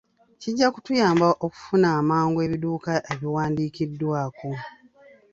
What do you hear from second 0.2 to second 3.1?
Kijja kutuyamba okufuna amangu ebidduka